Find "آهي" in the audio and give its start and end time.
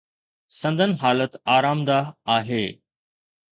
2.37-2.65